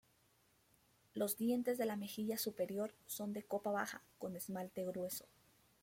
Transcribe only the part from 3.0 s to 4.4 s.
son de copa baja con